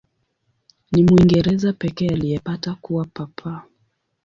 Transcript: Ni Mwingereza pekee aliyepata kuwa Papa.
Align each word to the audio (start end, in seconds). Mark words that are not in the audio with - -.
Ni 0.91 1.03
Mwingereza 1.03 1.73
pekee 1.73 2.09
aliyepata 2.09 2.75
kuwa 2.75 3.05
Papa. 3.13 3.63